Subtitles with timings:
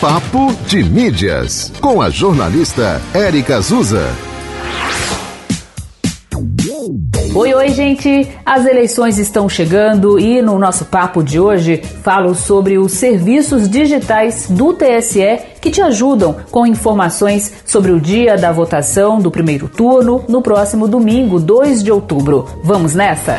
[0.00, 4.08] Papo de Mídias, com a jornalista Érica Azusa.
[7.34, 8.26] Oi, oi, gente!
[8.46, 14.46] As eleições estão chegando e no nosso papo de hoje falo sobre os serviços digitais
[14.48, 20.24] do TSE que te ajudam com informações sobre o dia da votação do primeiro turno
[20.26, 22.48] no próximo domingo, 2 de outubro.
[22.64, 23.38] Vamos nessa?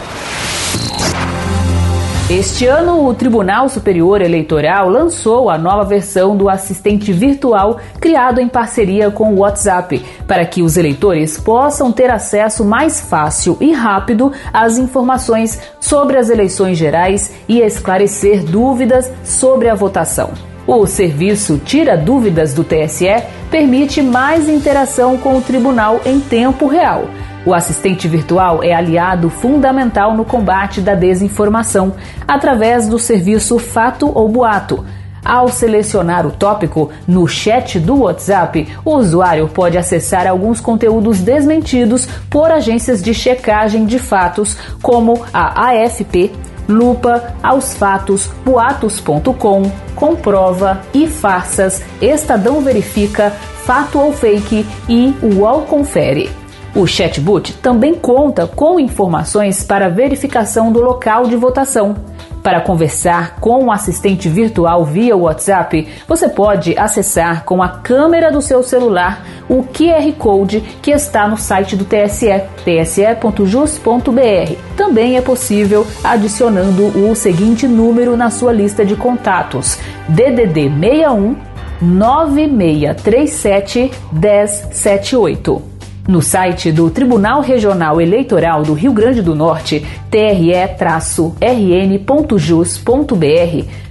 [2.31, 8.47] Este ano, o Tribunal Superior Eleitoral lançou a nova versão do assistente virtual criado em
[8.47, 14.31] parceria com o WhatsApp, para que os eleitores possam ter acesso mais fácil e rápido
[14.53, 20.29] às informações sobre as eleições gerais e esclarecer dúvidas sobre a votação.
[20.65, 27.09] O serviço Tira Dúvidas do TSE permite mais interação com o tribunal em tempo real
[27.45, 31.93] o assistente virtual é aliado fundamental no combate da desinformação,
[32.27, 34.85] através do serviço Fato ou Boato.
[35.23, 42.07] Ao selecionar o tópico no chat do WhatsApp, o usuário pode acessar alguns conteúdos desmentidos
[42.29, 46.31] por agências de checagem de fatos, como a AFP,
[46.67, 53.31] Lupa, Aos Fatos, Boatos.com, Comprova e Farsas, Estadão Verifica,
[53.65, 56.40] Fato ou Fake e UOL Confere.
[56.73, 61.97] O chatbot também conta com informações para verificação do local de votação.
[62.41, 68.41] Para conversar com um assistente virtual via WhatsApp, você pode acessar com a câmera do
[68.41, 74.55] seu celular o QR Code que está no site do TSE, tse.jus.br.
[74.75, 81.35] Também é possível adicionando o seguinte número na sua lista de contatos: DDD 61
[81.81, 85.70] 9637 1078.
[86.07, 90.85] No site do Tribunal Regional Eleitoral do Rio Grande do Norte, tre-rn.jus.br,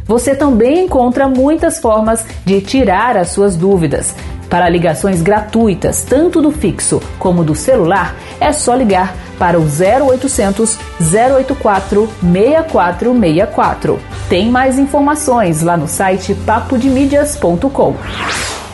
[0.04, 4.14] você também encontra muitas formas de tirar as suas dúvidas.
[4.48, 10.76] Para ligações gratuitas, tanto do fixo como do celular, é só ligar para o 0800
[11.00, 14.00] 084 6464.
[14.28, 17.94] Tem mais informações lá no site papodemídias.com.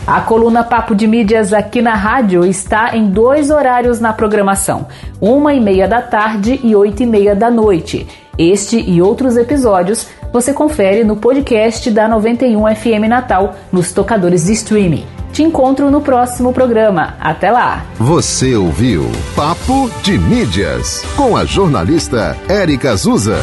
[0.06, 4.86] A coluna Papo de Mídias aqui na rádio está em dois horários na programação:
[5.20, 8.06] uma e meia da tarde e oito e meia da noite.
[8.38, 14.52] Este e outros episódios você confere no podcast da 91 FM Natal, nos tocadores de
[14.52, 15.04] streaming.
[15.32, 17.14] Te encontro no próximo programa.
[17.18, 17.84] Até lá!
[17.96, 23.38] Você ouviu Papo de Mídias com a jornalista Érica Azusa.